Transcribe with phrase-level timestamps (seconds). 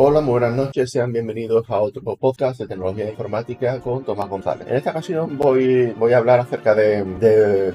[0.00, 4.68] Hola, muy buenas noches, sean bienvenidos a otro podcast de tecnología informática con Tomás González.
[4.68, 7.02] En esta ocasión voy, a hablar acerca de,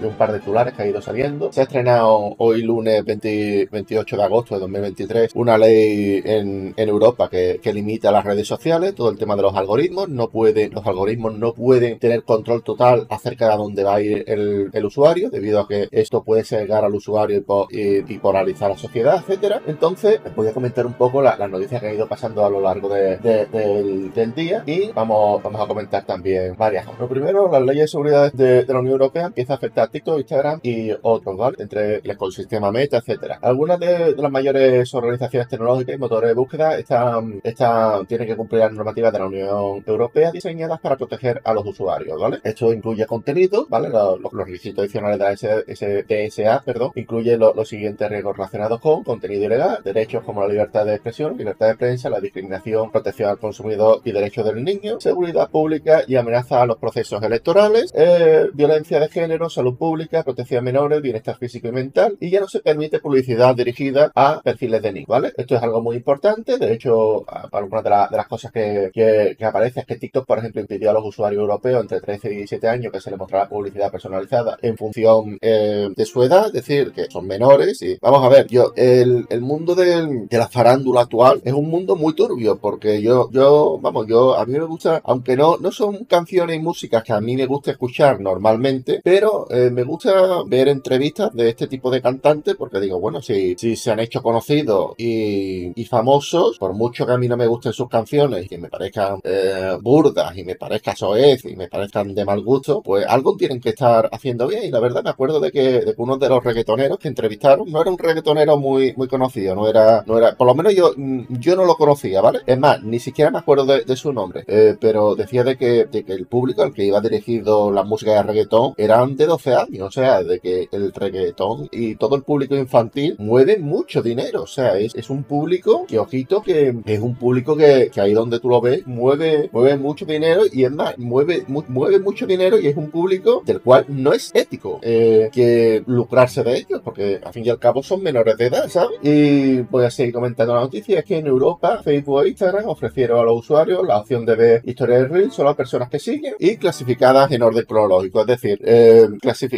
[0.02, 1.52] un par de titulares que ha ido saliendo.
[1.52, 7.60] Se ha estrenado hoy lunes 28 de agosto de 2023 una ley en, Europa que,
[7.74, 10.08] limita las redes sociales, todo el tema de los algoritmos.
[10.08, 14.24] No puede, los algoritmos no pueden tener control total acerca de dónde va a ir
[14.28, 19.62] el, usuario, debido a que esto puede cegar al usuario y, polarizar la sociedad, etcétera.
[19.68, 22.90] Entonces, voy a comentar un poco las noticias que han ido pasando a lo largo
[22.90, 26.86] del, día y vamos, vamos a comentar también varias.
[27.00, 30.20] Lo primero, las leyes de seguridad de, la Unión Europea empieza a afectar a TikTok,
[30.20, 31.58] Instagram y otros, ¿vale?
[31.58, 33.40] Entre el ecosistema Meta, etcétera.
[33.42, 38.62] Algunas de, las mayores organizaciones tecnológicas y motores de búsqueda están, están, tienen que cumplir
[38.62, 42.42] las normativas de la Unión Europea diseñadas para proteger a los usuarios, ¿vale?
[42.44, 43.90] Esto incluye contenido, ¿vale?
[43.90, 45.66] Los, requisitos adicionales de
[46.06, 50.86] la DSA, perdón, incluye los siguientes riesgos relacionados con contenido ilegal, derechos como la libertad
[50.86, 55.50] de expresión, libertad de prensa, la discriminación, protección al consumidor y derechos del niño, seguridad
[55.50, 60.62] pública y amenaza a los procesos electorales, eh, violencia de género, salud pública, protección a
[60.62, 64.92] menores, bienestar físico y mental, y ya no se permite publicidad dirigida a perfiles de
[64.92, 65.34] niños, ¿vale?
[65.38, 69.86] Esto es algo muy importante, de hecho, algunas de, las cosas que, que, aparece es
[69.86, 73.02] que TikTok, por ejemplo, impidió a los usuarios europeos entre 13 y 17 años que
[73.02, 77.28] se les mostrara publicidad personalizada en función eh, de su edad, es decir, que son
[77.28, 81.70] menores, y vamos a ver, yo, el, el mundo de la farándula actual es un
[81.70, 85.72] mundo muy turbio, porque yo, yo, vamos, yo, a mí me gusta, aunque no, no
[85.72, 90.44] son canciones y músicas que a mí me gusta escuchar normalmente, pero eh, me gusta
[90.46, 94.22] ver entrevistas de este tipo de cantantes, porque digo, bueno, si, si se han hecho
[94.22, 98.48] conocidos y, y famosos, por mucho que a mí no me gusten sus canciones y
[98.48, 102.82] que me parezcan eh, burdas y me parezcan soez y me parezcan de mal gusto,
[102.82, 104.64] pues algo tienen que estar haciendo bien.
[104.66, 107.82] Y la verdad me acuerdo de que, de uno de los reggaetoneros que entrevistaron no
[107.82, 110.94] era un reggaetonero muy, muy conocido, no era, no era, por lo menos yo,
[111.30, 112.40] yo no lo conocía, ¿vale?
[112.46, 116.26] Es más, ni siquiera me acuerdo de, su nombre, eh, pero decía de que, el
[116.26, 120.24] público al que iba dirigido la música de reggaetón eran de 12 años, o sea,
[120.24, 125.10] de que el reggaetón y todo el público infantil mueve mucho dinero, o sea, es,
[125.10, 129.50] un público que, ojito, que es un público que, ahí donde tú lo ves, mueve,
[129.78, 133.86] mucho dinero y es más, mueve, mueve mucho dinero y es un público del cual
[133.88, 138.02] no es ético eh, que lucrarse de ellos, porque al fin y al cabo son
[138.04, 138.98] menores de edad, ¿sabes?
[139.02, 143.20] Y voy a seguir comentando la noticia, es que en Europa Facebook e Instagram ofrecieron
[143.20, 146.36] a los usuarios la opción de ver historias de Reels solo a personas que siguen
[146.40, 149.08] y clasificadas en orden cronológico, es decir, eh,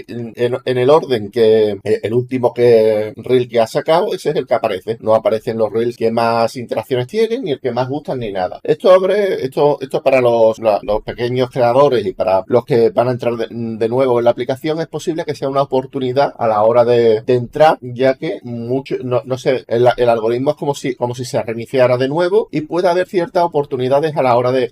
[0.08, 4.46] en, el orden que eh, el último que Reel que ha sacado, ese es el
[4.46, 4.98] que aparece.
[5.02, 8.60] No aparecen los Reels que más interacciones tienen, ni el que más gustan, ni nada.
[8.64, 10.60] Esto abre, esto, para los,
[11.04, 14.88] pequeños creadores y para los que van a entrar de, nuevo en la aplicación, es
[14.88, 19.38] posible que sea una oportunidad a la hora de, entrar, ya que mucho, no, no
[19.38, 22.88] sé, el, el algoritmo es como si, como si se reiniciara de nuevo y puede
[22.88, 24.70] haber ciertas oportunidades a la hora de,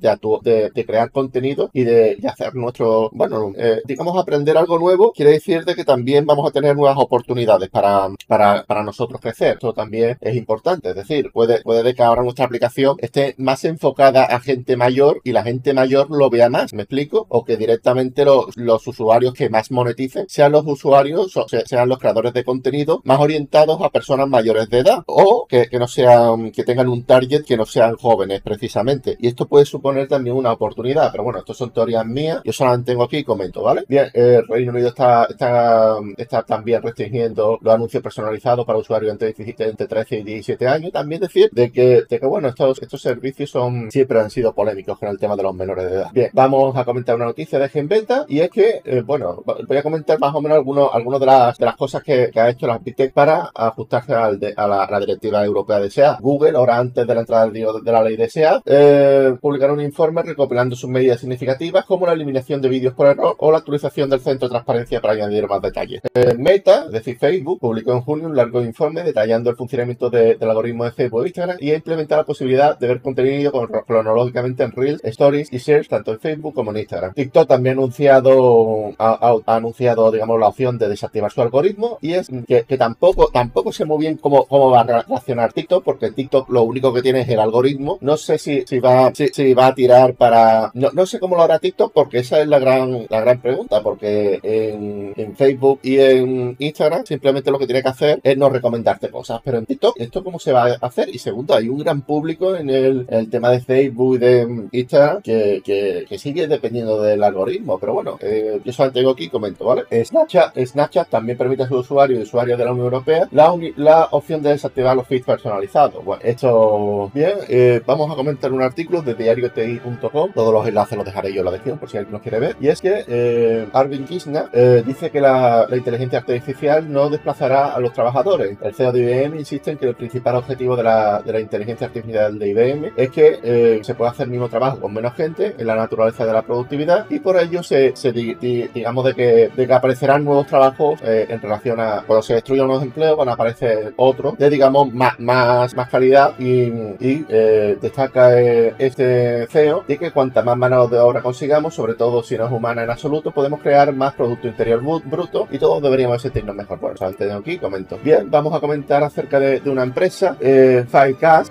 [0.86, 5.76] crear contenido y de, hacer nuestro, bueno, eh, digamos aprender algo nuevo, quiere decir de
[5.76, 9.54] que también vamos a tener nuevas oportunidades para, para, para nosotros crecer.
[9.54, 14.24] Esto también es importante, es decir, puede, puede que ahora nuestra aplicación esté más enfocada
[14.24, 17.26] a gente mayor y la gente mayor lo vea más, ¿me explico?
[17.30, 22.00] O que directamente los, los usuarios que más moneticen sean los usuarios, o sean los
[22.00, 26.52] creadores de contenido más orientados a personas mayores de edad o que, que no sean,
[26.52, 29.16] que tengan un target que no sean jóvenes precisamente.
[29.20, 32.92] Y esto puede suponer también una oportunidad, pero bueno, esto son teorías mías, yo solamente
[32.92, 33.84] tengo aquí y comento, ¿vale?
[33.88, 39.12] Bien, el eh, Reino Unido está, está, está también restringiendo los anuncios personalizados para usuarios
[39.12, 40.92] entre, entre 13 y 17 años.
[40.92, 44.98] También decir de que, de que bueno, estos, estos servicios son, siempre han sido polémicos
[44.98, 46.12] con el tema de los menores de edad.
[46.14, 49.84] Bien, vamos a comentar una noticia de Genventa y es que, eh, bueno, voy a
[49.84, 52.80] comentar más o menos algunos, algunos de, las, de las cosas que, ha hecho la
[52.80, 56.18] Big para ajustarse al a, la, directiva europea de SEA.
[56.20, 60.22] Google, ahora antes de la entrada de, la ley de SEA, eh, publicaron un informe
[60.24, 64.20] recopilando sus medidas significativas como la eliminación de vídeos por error o la actualización del
[64.20, 66.02] centro de transparencia para añadir más detalles.
[66.14, 70.38] Eh, Meta, es decir, Facebook, publicó en junio un largo informe detallando el funcionamiento del
[70.42, 73.52] algoritmo de Facebook e Instagram y ha implementado la posibilidad de ver contenido
[73.86, 77.14] cronológicamente en Reels, Stories y Shares tanto en Facebook como en Instagram.
[77.14, 82.30] TikTok también ha anunciado, ha, anunciado digamos, la opción de desactivar su algoritmo y es
[82.48, 86.64] que, tampoco, tampoco sé muy bien cómo, cómo va a reaccionar TikTok porque TikTok lo
[86.64, 87.98] único que tiene es el algoritmo.
[88.02, 90.72] No sé si, si va, si, va a tirar para.
[90.74, 93.82] No, no, sé cómo lo hará TikTok, porque esa es la gran, la gran pregunta.
[93.82, 98.50] Porque en, en, Facebook y en Instagram, simplemente lo que tiene que hacer es no
[98.50, 99.42] recomendarte cosas.
[99.44, 101.10] Pero en TikTok, ¿esto cómo se va a hacer?
[101.10, 105.22] Y segundo, hay un gran público en el, el tema de Facebook y de Instagram
[105.22, 107.80] que, que, que, sigue dependiendo del algoritmo.
[107.80, 109.84] Pero bueno, eh, yo solamente tengo aquí y comento, ¿vale?
[110.04, 114.08] Snapchat, Snapchat también permite a sus usuarios y usuarios de la Unión Europea la, la
[114.12, 116.04] opción de desactivar los feeds personalizados.
[116.04, 116.83] Bueno, esto
[117.14, 120.32] Bien, eh, vamos a comentar un artículo de diarioti.com.
[120.34, 122.56] Todos los enlaces los dejaré yo en la descripción por si alguien los quiere ver.
[122.60, 127.80] Y es que eh, Arvin Kishna eh, dice que la, inteligencia artificial no desplazará a
[127.80, 128.58] los trabajadores.
[128.62, 132.50] El CEO de IBM insiste en que el principal objetivo de la, inteligencia artificial de
[132.50, 136.26] IBM es que se pueda hacer el mismo trabajo con menos gente en la naturaleza
[136.26, 141.00] de la productividad y por ello se, digamos de que, de que aparecerán nuevos trabajos
[141.04, 145.20] en relación a cuando se destruyan los empleos van a aparecer otros de digamos más,
[145.20, 151.00] más, más calidad y, eh, destaca eh, este CEO de que cuanta más mano de
[151.00, 154.82] obra consigamos, sobre todo si no es humana en absoluto, podemos crear más Producto Interior
[154.82, 156.80] Bruto y todos deberíamos sentirnos mejor.
[156.80, 157.98] Bueno, antes de aquí comento.
[158.04, 160.86] Bien, vamos a comentar acerca de, una empresa, eh,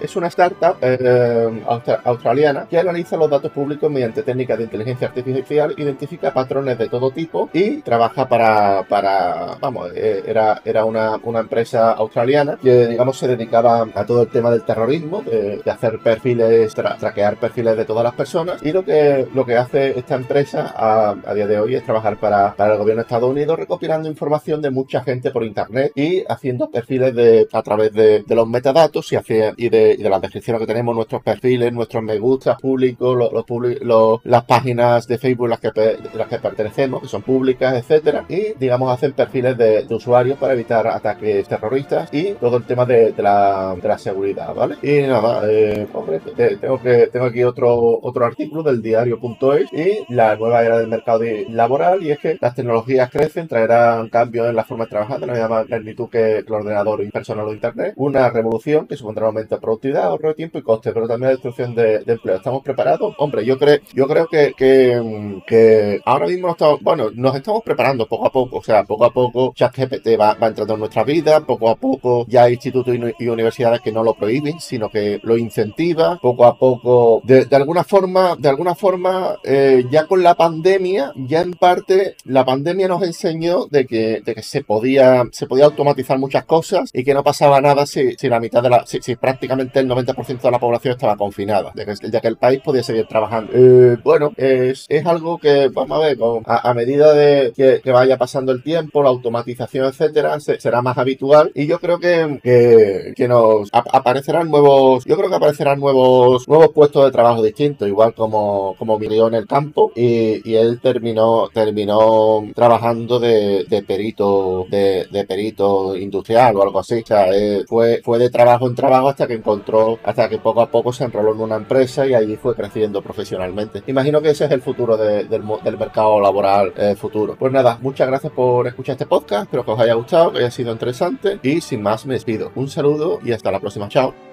[0.01, 1.63] es una startup eh,
[2.05, 7.11] australiana que analiza los datos públicos mediante técnicas de inteligencia artificial, identifica patrones de todo
[7.11, 13.29] tipo y trabaja para, para vamos, era, era una, una empresa australiana que digamos se
[13.29, 18.15] dedicaba a todo el tema del terrorismo, de, hacer perfiles, traquear perfiles de todas las
[18.15, 18.63] personas.
[18.63, 22.55] Y lo que, lo que hace esta empresa a, día de hoy es trabajar para,
[22.55, 26.71] para, el gobierno de Estados Unidos recopilando información de mucha gente por internet y haciendo
[26.71, 29.17] perfiles de, a través de, los metadatos y,
[29.57, 33.33] y, de, y de las descripciones que tenemos, nuestros perfiles, nuestros me gustas públicos, los,
[33.81, 35.71] los, las páginas de Facebook las que,
[36.15, 38.25] las que pertenecemos, que son públicas, etcétera.
[38.29, 42.85] Y digamos hacen perfiles de, de usuarios para evitar ataques terroristas y todo el tema
[42.85, 44.77] de, la, de la seguridad, ¿vale?
[44.83, 46.21] Y nada, eh, hombre,
[46.61, 51.25] tengo, que, tengo aquí otro, otro artículo del diario.es y la nueva era del mercado
[51.49, 55.27] laboral y es que las tecnologías crecen, traerán cambios en la forma de trabajar de
[55.27, 59.55] la misma magnitud que el ordenador impersonal o internet, una revolución que supondrá un aumento
[59.55, 62.37] de productividad, ahorro de tiempo y coste, pero también la destrucción de, empleo.
[62.37, 63.15] ¿Estamos preparados?
[63.19, 68.33] Hombre, yo creo, yo creo que, que, ahora mismo bueno, nos estamos preparando poco a
[68.33, 71.77] poco, o sea, poco a poco ChatGPT va, va entrando en nuestra vida, poco a
[71.77, 76.45] poco ya hay institutos y universidades que no lo prohíben, sino que lo incentiva poco
[76.45, 77.21] a poco.
[77.25, 82.45] De, alguna forma, de alguna forma, eh, ya con la pandemia, ya en parte, la
[82.45, 87.05] pandemia nos enseñó de que, de que se podía, se podía automatizar muchas cosas y
[87.05, 90.51] que no pasaba nada si, si la mitad de la, si, prácticamente el 90% de
[90.51, 93.53] la población estaba confinada, de que, ya que el país podía seguir trabajando.
[93.55, 98.17] Eh, bueno, es, es, algo que, vamos a ver, a, medida de que, que, vaya
[98.17, 103.69] pasando el tiempo, la automatización, etcétera, será más habitual y yo creo que, que, nos
[103.73, 104.72] aparecerán nuevos,
[105.05, 109.35] yo creo que aparecerán nuevos, nuevos puestos de trabajo distintos, igual como, como vivió en
[109.35, 117.01] el campo y, él terminó, terminó trabajando de, perito, de, perito industrial o algo así.
[117.03, 117.27] O sea,
[117.67, 121.05] fue, fue de trabajo en trabajo hasta que encontró, hasta que poco a poco se
[121.05, 123.83] enroló en una empresa y ahí fue creciendo profesionalmente.
[123.87, 127.37] Imagino que ese es el futuro del, del, mercado laboral eh, futuro.
[127.39, 130.51] Pues nada, muchas gracias por escuchar este podcast, espero que os haya gustado, que haya
[130.51, 132.53] sido interesante y sin más me despido.
[132.55, 133.89] Un saludo y hasta la próxima.
[133.89, 134.32] Chao.